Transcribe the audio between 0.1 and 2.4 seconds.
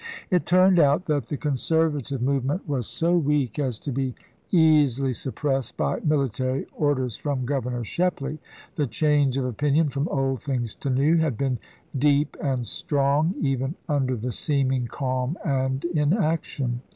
It turned out that the conservative